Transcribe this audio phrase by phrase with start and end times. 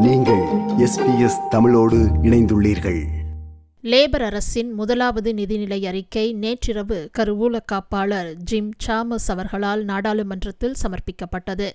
[0.00, 0.42] நீங்கள்
[0.78, 3.04] எஸ்பிஎஸ் தமிழோடு இணைந்துள்ளீர்கள்.
[3.82, 11.70] லேபர் அரசின் முதலாவது நிதிநிலை அறிக்கை நேற்றிரவு கருவூல காப்பாளர் ஜிம் சாமஸ் அவர்களால் நாடாளுமன்றத்தில் சமர்ப்பிக்கப்பட்டது.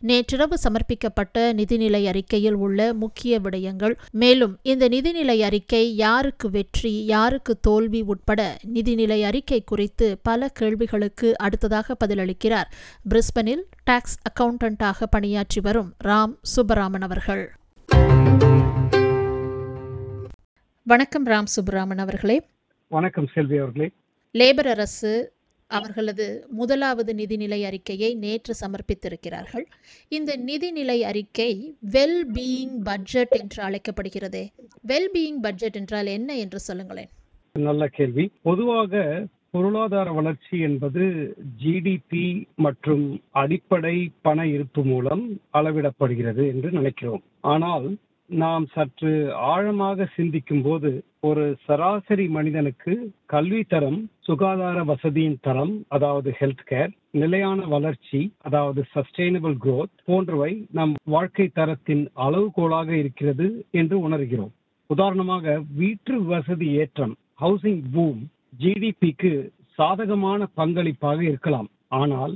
[0.00, 8.02] நேற்றிரவு சமர்ப்பிக்கப்பட்ட நிதிநிலை அறிக்கையில் உள்ள முக்கிய விடயங்கள் மேலும் இந்த நிதிநிலை அறிக்கை யாருக்கு வெற்றி யாருக்கு தோல்வி
[8.02, 12.70] உட்பட நிதிநிலை அறிக்கை குறித்து பல கேள்விகளுக்கு அடுத்ததாக பதிலளிக்கிறார்.
[13.10, 17.52] பிரிஸ்பனில் டாக்ஸ் அக்கவுண்டண்டாக பணியாற்றி வரும் ராம் சுப்பராமன் அவர்கள்.
[20.82, 22.46] வணக்கம் ராம் சுப்பராமன் அவர்களே.
[22.88, 23.90] வணக்கம் செல்வி அவர்களே.
[24.38, 25.32] லேபர் அரசு
[25.66, 29.64] அவர்களது முதலாவது நிதிநிலை அறிக்கையை நேற்று சமர்ப்பித்திருக்கிறார்கள்.
[30.08, 34.48] இந்த நிதிநிலை அறிக்கை வெல் பீயிங் பட்ஜெட் என்று அழைக்கப்படுகிறதே.
[34.88, 37.08] வெல் பீயிங் பட்ஜெட் என்றால் என்ன என்று சொல்லுங்களேன்.
[37.52, 38.30] நல்ல கேள்வி.
[38.42, 41.34] பொதுவாக பொருளாதார வளர்ச்சி என்பது
[41.64, 47.22] ஜிடிபி மற்றும் அடிப்படை பண இருப்பு மூலம் அளவிடப்படுகிறது என்று நினைக்கிறோம்.
[47.40, 47.96] ஆனால்
[48.30, 56.64] நாம் சற்று ஆழமாக சிந்திக்கும் போது ஒரு சராசரி மனிதனுக்கு கல்வி தரம் சுகாதார வசதியின் தரம் அதாவது ஹெல்த்
[56.70, 64.52] கேர் நிலையான வளர்ச்சி அதாவது சஸ்டைனபிள் குரோத் போன்றவை நம் வாழ்க்கை தரத்தின் அளவுகோலாக இருக்கிறது என்று உணர்கிறோம்.
[64.86, 68.20] உதாரணமாக வீட்டு வசதி ஏற்றம் ஹவுசிங் பூம்
[68.60, 69.32] ஜிடிபிக்கு
[69.78, 71.68] சாதகமான பங்களிப்பாக இருக்கலாம்.
[71.88, 72.34] ஆனால்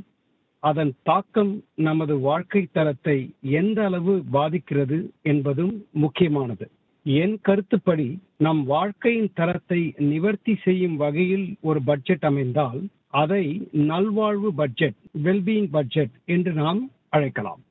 [0.62, 6.66] அதன் தாக்கம் நமது வாழ்க்கை தரத்தை எந்த அளவு பாதிக்கிறது என்பதும் முக்கியமானது.
[7.02, 12.80] என் கருத்துப்படி நம் வாழ்க்கையின் தரத்தை நிவர்த்தி செய்யும் வகையில் ஒரு பட்ஜெட் அமைந்தால்
[13.22, 17.62] அதை நல்வாழ்வு பட்ஜெட் வெல்பீயிங் பட்ஜெட் என்று நாம் அழைக்கலாம்.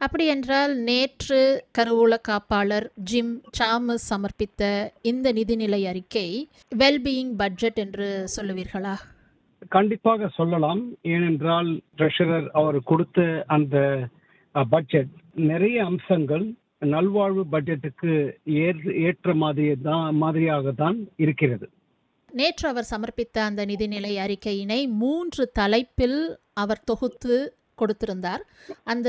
[0.00, 1.40] அப்படியென்றால் நேற்று
[1.78, 6.28] கருவூல காப்பாளர் ஜிம் சாமஸ் சமர்ப்பித்த இந்த நிதிநிலை அறிக்கை
[6.78, 8.94] வெல்பீயிங் பட்ஜெட் என்று சொல்லுவீர்களா?
[9.68, 10.82] கண்டிப்பாக சொல்லலாம்.
[11.02, 13.76] ஏனென்றால் ட்ரெஷரர் அவர் கொடுத்த அந்த
[14.54, 15.12] பட்ஜெட்
[15.50, 16.44] நிறைய அம்சங்கள்
[16.94, 18.12] நல்வாழ்வு பட்ஜெட்டுக்கு
[19.08, 21.66] ஏற்ற மாதிரி தான் மாதிரியாக தான் இருக்கிறது.
[22.32, 26.20] நேற்று அவர் சமர்ப்பித்த அந்த நிதிநிலை அறிக்கையினை மூன்று தலைப்பில்
[26.62, 27.36] அவர் தொகுத்து
[27.80, 28.42] கொடுத்திருந்தார்.
[28.92, 29.08] அந்த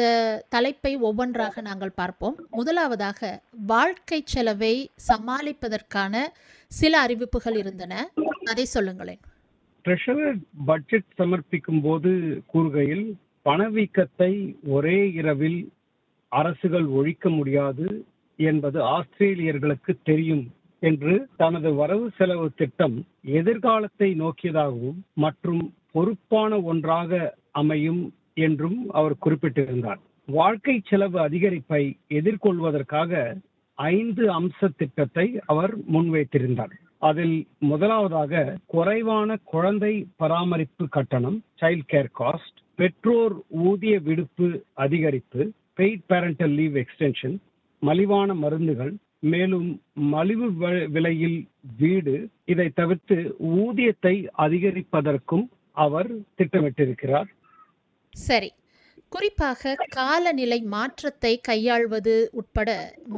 [0.49, 2.37] தலைப்பை ஒவ்வொன்றாக நாங்கள் பார்ப்போம்.
[2.59, 3.41] முதலாவதாக
[3.73, 4.75] வாழ்க்கை செலவை
[5.09, 6.25] சமாளிப்பதற்கான
[6.67, 8.09] சில அறிவிப்புகள் இருந்தன.
[8.51, 9.21] அதை சொல்லுங்களேன்.
[9.85, 12.11] ட்ரெஷரர் பட்ஜெட் சமர்ப்பிக்கும் போது
[12.53, 13.05] கூறுகையில்
[13.45, 14.31] பணவீக்கத்தை
[14.67, 15.59] ஒரே இரவில்
[16.31, 17.87] அரசுகள் ஒழிக்க முடியாது
[18.39, 20.45] என்பது ஆஸ்திரேலியர்களுக்கு தெரியும்
[20.81, 22.95] என்று தனது வரவு செலவு திட்டம்
[23.39, 27.11] எதிர்காலத்தை நோக்கியதாகவும் மற்றும் பொறுப்பான ஒன்றாக
[27.51, 28.03] அமையும்
[28.45, 30.01] என்றும் அவர் குறிப்பிட்டிருந்தார்.
[30.27, 31.83] வாழ்க்கை செலவு அதிகரிப்பை
[32.19, 33.11] எதிர்கொள்வதற்காக
[33.77, 36.73] ஐந்து அம்ச திட்டத்தை அவர் முன்வைத்திருந்தார்.
[37.03, 43.33] அதில் முதலாவதாக குறைவான குழந்தை பராமரிப்பு கட்டணம் சைல்ட் கேர் காஸ்ட் பெற்றோர்
[43.63, 44.47] ஊதிய விடுப்பு
[44.77, 45.41] அதிகரிப்பு
[45.77, 47.35] பெய்ட் பேரண்டல் லீவ் எக்ஸ்டென்ஷன்
[47.81, 48.93] மலிவான மருந்துகள்
[49.25, 49.67] மேலும்
[50.11, 51.39] மலிவு வ- விலையில்
[51.77, 52.15] வீடு
[52.45, 53.17] இதை தவிர்த்து
[53.57, 55.45] ஊதியத்தை அதிகரிப்பதற்கும்
[55.77, 57.29] அவர் திட்டமிட்டிருக்கிறார்.
[58.15, 58.49] சரி.
[59.13, 62.69] குறிப்பாக காலநிலை மாற்றத்தை கையாள்வது உட்பட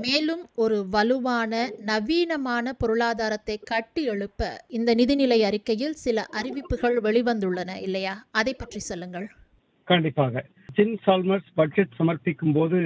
[0.02, 1.54] மேலும் ஒரு வலுவான
[1.86, 8.16] நவீனமான பொருளாதாரத்தை கட்டி எழுப்ப இந்த நிதிநிலை அறிக்கையில் சில அறிவிப்புகள் வெளிவந்துள்ளன இல்லையா?
[8.32, 9.28] அதை பற்றி சொல்லுங்கள்.
[9.84, 10.44] கண்டிப்பாக.
[10.76, 12.80] ஜின் சால்மர்ஸ் பட்ஜெட் சமர்ப்பிக்கும் போது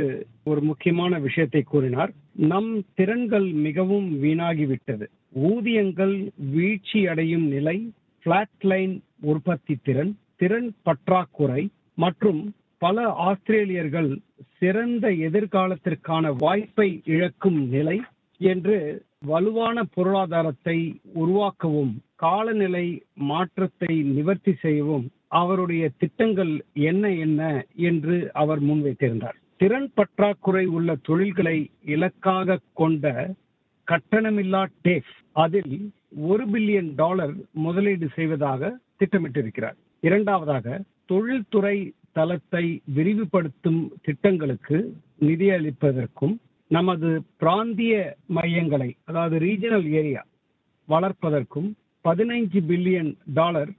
[0.44, 2.12] ஒரு முக்கியமான விஷயத்தை கூறினார்.
[2.52, 5.06] நம் திறன்கள் மிகவும் வீணாகிவிட்டது.
[5.50, 6.16] ஊதியங்கள்
[6.52, 7.78] வீழ்ச்சி அடையும் நிலை
[8.26, 12.42] பிளாட் லைன் உற்பத்தி திறன் திறன் பற்றாக்குறை மற்றும்
[12.82, 14.10] பல ஆஸ்திரேலியர்கள்
[14.58, 17.98] சிறந்த எதிர்காலத்திற்கான வாய்ப்பை இழக்கும் நிலை
[18.42, 18.78] என்று
[19.26, 20.78] வலுவான பொருளாதாரத்தை
[21.16, 27.42] உருவாக்கவும் காலநிலை மாற்றத்தை நிவர்த்தி செய்யவும் அவருடைய திட்டங்கள் என்ன என்ன
[27.90, 29.38] என்று அவர் முன்வைத்திருந்தார்.
[29.58, 33.36] திறன் பற்றாக்குறை உள்ள தொழில்களை இலக்காக கொண்ட
[33.88, 35.76] கட்டணமில்லா டேக்ஸ் அதில்
[36.28, 37.36] ஒரு பில்லியன் டாலர்
[37.66, 39.78] முதலீடு செய்வதாக திட்டமிட்டிருக்கிறார்.
[40.04, 41.78] இரண்டாவதாக தொழில்துறை
[42.12, 44.78] தளத்தை விரிவுபடுத்தும் திட்டங்களுக்கு
[45.22, 46.36] நிதியளிப்பதற்கும்
[46.68, 50.26] நமது பிராந்திய மையங்களை அதாவது ரீஜனல் ஏரியா
[50.88, 51.70] வளர்ப்பதற்கும்
[52.06, 53.72] பதினைஞ்சு பில்லியன் டாலர்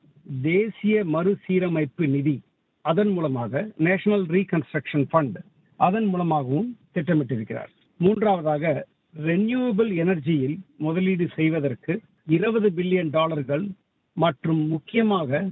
[0.43, 2.41] தேசிய மறுசீரமைப்பு நிதி
[2.83, 5.39] அதன் மூலமாக நேஷனல் ரீகன்ஸ்ட்ரக்ஷன் ஃபண்ட்
[5.77, 7.71] அதன் மூலமாகவும் திட்டமிட்டிருக்கிறார்.
[7.97, 8.87] மூன்றாவதாக
[9.23, 13.69] ரெனியூவபிள் எனர்ஜியில் முதலீடு செய்வதற்கு இருபது பில்லியன் டாலர்கள்
[14.17, 15.51] மற்றும் முக்கியமாக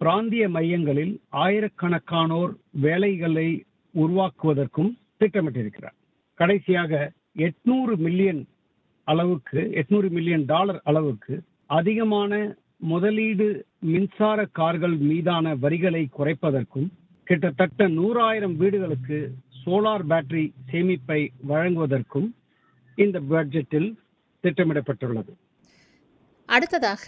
[0.00, 1.14] பிராந்திய மையங்களில்
[1.44, 2.52] ஆயிரக்கணக்கானோர்
[2.84, 3.48] வேலைகளை
[3.94, 5.96] உருவாக்குவதற்கும் திட்டமிட்டிருக்கிறார்.
[6.34, 6.92] கடைசியாக
[7.46, 8.40] எட்நூறு மில்லியன்
[9.04, 11.34] அளவுக்கு எட்நூறு மில்லியன் டாலர் அளவுக்கு
[11.66, 12.32] அதிகமான
[12.92, 13.48] முதலீடு
[13.90, 16.88] மின்சார கார்கள் மீதான வரிகளை குறைப்பதற்கும்
[17.26, 19.18] கிட்டத்தட்ட நூறாயிரம் வீடுகளுக்கு
[19.62, 21.20] சோலார் பேட்டரி சேமிப்பை
[21.50, 22.28] வழங்குவதற்கும்
[22.98, 23.90] இந்த பட்ஜெட்டில்
[24.44, 25.32] திட்டமிடப்பட்டுள்ளது.
[26.48, 27.04] அடுத்ததாக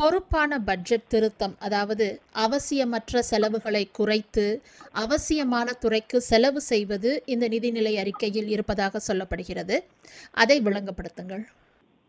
[0.00, 4.62] பொறுப்பான பட்ஜெட் திருத்தம் அதாவது அவசியமற்ற செலவுகளை குறைத்து
[4.92, 9.76] அவசியமான துறைக்கு செலவு செய்வது இந்த நிதிநிலை அறிக்கையில் இருப்பதாக சொல்லப்படுகிறது.
[10.34, 11.44] அதை விளங்கப்படுத்துங்கள்.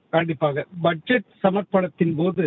[0.10, 0.66] கண்டிப்பாக.
[0.82, 2.46] பட்ஜெட் சமர்ப்பணத்தின் போது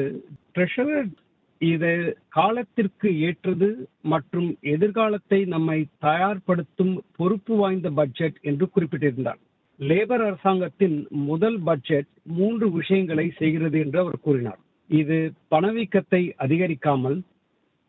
[0.54, 1.10] ட்ரெஷரர்
[1.58, 1.92] இது
[2.28, 9.40] காலத்திற்கு ஏற்றது மற்றும் எதிர்காலத்தை நம்மை தயார்படுத்தும் பொறுப்பு வாய்ந்த பட்ஜெட் என்று குறிப்பிட்டிருந்தார்.
[9.80, 14.60] லேபர் அரசாங்கத்தின் முதல் பட்ஜெட் மூன்று விஷயங்களை செய்கிறது என்று அவர் கூறினார்.
[14.90, 17.18] இது பணவீக்கத்தை அதிகரிக்காமல்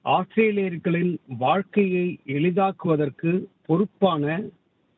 [0.05, 3.31] ஆஸ்திரேலியர்களின் வாழ்க்கையை எளிதாக்குவதற்கு
[3.65, 4.23] பொறுப்பான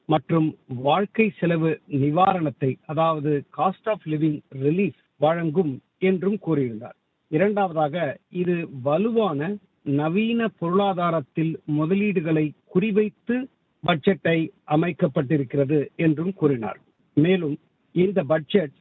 [0.05, 6.97] மற்றும் வாழ்க்கை செலவு நிவாரணத்தை அதாவது காஸ்ட் ஆஃப் லிவிங் ரிலீஃப் வழங்கும் என்றும் கூறியிருந்தார்
[7.31, 9.39] இரண்டாவதாக இது வலுவான
[9.81, 13.35] நவீன பொருளாதாரத்தில் முதலீடுகளை குறிவைத்து
[13.83, 16.79] பட்ஜெட்டை அமைக்கப்பட்டிருக்கிறது என்றும் கூறினார்.
[17.17, 17.57] மேலும்
[17.95, 18.75] இந்த பட்ஜெட்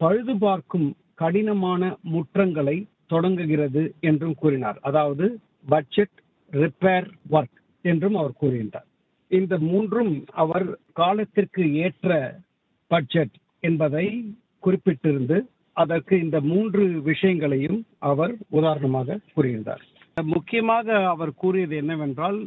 [0.00, 0.88] பழுதுபார்க்கும்
[1.20, 1.82] கடினமான
[2.12, 2.76] முற்றங்களை
[3.06, 4.78] தொடங்குகிறது என்றும் கூறினார்.
[4.80, 5.24] அதாவது
[5.68, 6.16] பட்ஜெட்
[6.52, 8.86] ரிப்பேர் ஒர்க் என்றும் அவர் கூறுகின்றார்
[9.30, 12.10] இந்த மூன்றும் அவர் காலத்திற்கு ஏற்ற
[12.90, 14.06] பட்ஜெட் என்பதை
[14.62, 15.36] குறிப்பிட்டிருந்து
[15.76, 17.78] அதற்கு இந்த மூன்று விஷயங்களையும்
[18.10, 19.84] அவர் உதாரணமாக கூறுகின்றார்
[20.30, 22.38] முக்கியமாக அவர் கூறியது என்னவென்றால்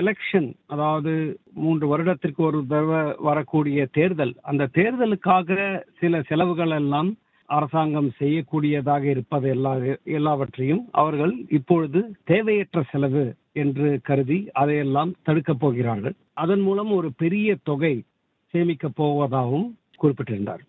[0.00, 1.12] எலெக்ஷன் அதாவது
[1.56, 5.58] மூன்று வருடத்திற்கு ஒரு தடவை வரக்கூடிய தேர்தல் அந்த தேர்தலுக்காக
[6.00, 7.10] சில செலவுகள் எல்லாம்
[7.56, 9.72] அரசாங்கம் செய்யக்கூடியதாக இருப்பது எல்லா
[10.18, 13.24] எல்லாவற்றையும் அவர்கள் இப்பொழுது தேவையற்ற செலவு
[13.62, 16.16] என்று கருதி அதையெல்லாம் தடுக்கப் போகிறார்கள்.
[16.44, 17.94] அதன் மூலம் ஒரு பெரிய தொகை
[18.54, 19.68] சேமிக்கப் போவதாகவும்
[20.02, 20.62] குறிப்பிட்டிருந்தார்.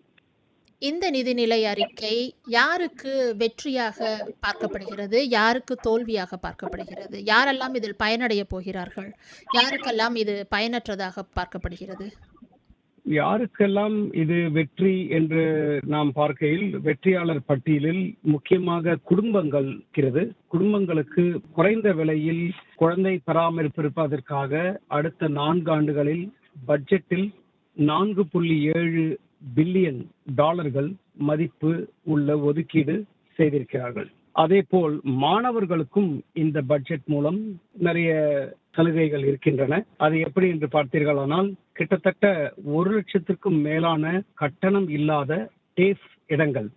[0.82, 2.14] இந்த நிதிநிலை அறிக்கை
[2.56, 3.12] யாருக்கு
[3.42, 4.00] வெற்றியாக
[4.46, 5.18] பார்க்கப்படுகிறது?
[5.36, 7.18] யாருக்கு தோல்வியாக பார்க்கப்படுகிறது?
[7.32, 9.10] யாரெல்லாம் இதில் பயனடைய போகிறார்கள்?
[9.58, 12.08] யாருக்கெல்லாம் இது பயனற்றதாக பார்க்கப்படுகிறது?
[13.06, 15.44] யாருக்கெல்லாம் இது வெற்றி என்று
[15.86, 20.22] நாம் பார்க்கையில் வெற்றியாளர் பட்டியலில் முக்கியமாக குடும்பங்கள் இருக்கிறது.
[20.48, 22.44] குடும்பங்களுக்கு குறைந்த விலையில்
[22.76, 26.24] குழந்தை பராமரிப்பு இருப்பதற்காக அடுத்த நான்கு ஆண்டுகளில்
[26.68, 27.28] பட்ஜெட்டில்
[27.76, 29.04] நான்கு புள்ளி ஏழு
[29.56, 30.02] பில்லியன்
[30.34, 30.90] டாலர்கள்
[31.28, 31.72] மதிப்பு
[32.04, 32.96] உள்ள ஒதுக்கீடு
[33.38, 34.08] செய்திருக்கிறார்கள்.
[34.32, 34.94] அதே போல்
[35.24, 37.40] மாணவர்களுக்கும் இந்த பட்ஜெட் மூலம்
[37.86, 38.12] நிறைய
[38.74, 39.74] சலுகைகள் இருக்கின்றன.
[40.04, 42.26] அது எப்படி என்று பார்த்தீர்களானால் கிட்டத்தட்ட
[42.76, 44.04] ஒரு லட்சத்திற்கும் மேலான
[44.34, 45.32] கட்டணம் இல்லாத
[45.76, 46.68] டேஃப் இடங்கள்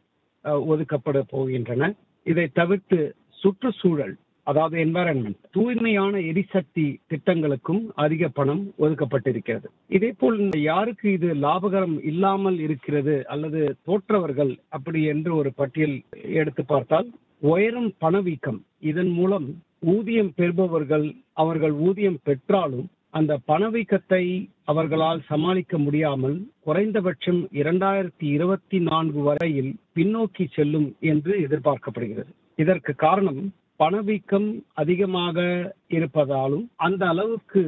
[0.72, 1.92] ஒதுக்கப்பட போகின்றன.
[2.26, 3.00] இதை தவிர்த்து
[3.40, 4.14] சுற்றுச்சூழல்
[4.48, 9.68] அதாவது என்வாரன்மெண்ட் தூய்மையான எரிசக்தி திட்டங்களுக்கும் அதிக பணம் ஒதுக்கப்பட்டிருக்கிறது.
[9.98, 15.96] இதே போல் யாருக்கு இது லாபகரம் இல்லாமல் இருக்கிறது அல்லது தோற்றவர்கள் அப்படி என்று ஒரு பட்டியல்
[16.42, 17.08] எடுத்து பார்த்தால்
[17.52, 18.60] உயரும் பணவீக்கம்
[18.92, 19.48] இதன் மூலம்
[19.94, 24.24] ஊதியம் பெறுபவர்கள் அவர்கள் ஊதியம் பெற்றாலும் அந்த பணவீக்கத்தை
[24.64, 32.32] அவர்களால் சமாளிக்க முடியாமல் குறைந்தபட்சம் இரண்டாயிரத்தி இருபத்தி நான்கு வரையில் பின்னோக்கி செல்லும் என்று எதிர்பார்க்கப்படுகிறது.
[32.56, 35.38] இதற்கு காரணம் பணவீக்கம் அதிகமாக
[35.88, 37.64] இருப்பதாலும் அந்த அளவுக்கு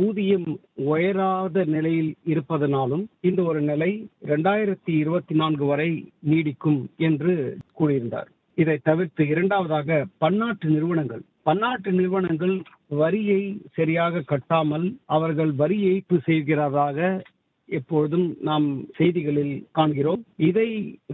[0.00, 3.90] ஊதியம் உயராத நிலையில் இருப்பதனாலும் இந்த ஒரு நிலை
[4.26, 5.90] இரண்டாயிரத்தி இருபத்தி நான்கு வரை
[6.30, 7.34] நீடிக்கும் என்று
[7.78, 8.30] கூறியிருந்தார்.
[8.58, 12.56] இதை தவிர்த்து இரண்டாவதாக பன்னாட்டு நிறுவனங்கள் பன்னாட்டு நிறுவனங்கள்
[12.94, 13.42] வரியை
[13.74, 16.98] சரியாக கட்டாமல் அவர்கள் வரி ஏய்ப்பு செய்கிறதாக
[17.68, 18.64] எப்பொழுதும் நாம்
[18.96, 20.24] செய்திகளில் காண்கிறோம்.
[20.36, 20.66] இதை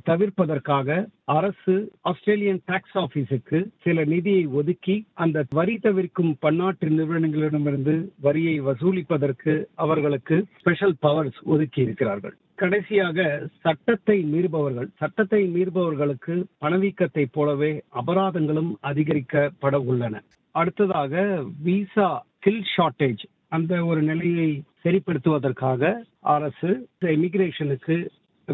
[0.04, 0.88] தவிர்ப்பதற்காக
[1.24, 10.38] அரசு ஆஸ்திரேலியன் டாக்ஸ் ஆபீஸுக்கு சில நிதியை ஒதுக்கி அந்த வரி தவிர்க்கும் பன்னாட்டு நிறுவனங்களிடமிருந்து வரியை வசூலிப்பதற்கு அவர்களுக்கு
[10.60, 13.26] ஸ்பெஷல் பவர்ஸ் ஒதுக்கி இருக்கிறார்கள் கடைசியாக
[13.60, 20.22] சட்டத்தை மீறுபவர்கள் சட்டத்தை மீறுபவர்களுக்கு பணவீக்கத்தை போலவே அபராதங்களும் அதிகரிக்கப்பட உள்ளன.
[20.50, 24.50] அடுத்ததாக விசா ஸ்கில் ஷார்டேஜ் அந்த ஒரு நிலையை
[24.84, 26.70] சரிப்படுத்துவதற்காக அரசு
[27.00, 27.96] இமிகிரேஷனுக்கு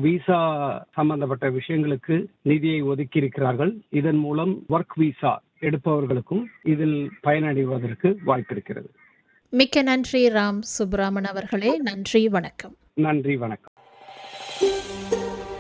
[0.01, 0.41] விசா
[0.93, 8.91] சம்பந்தப்பட்ட விஷயங்களுக்கு நிதியை ஒதுக்கி இருக்கிறார்கள் இதன் மூலம் ஒர்க் விசா எடுப்பவர்களுக்கும் இதில் பயனடைவதற்கு வாய்ப்பு இருக்கிறது.
[9.51, 11.79] மிக்க நன்றி ராம் சுப்ராமன் அவர்களே.
[11.79, 12.77] நன்றி வணக்கம்.
[12.95, 13.72] நன்றி வணக்கம்.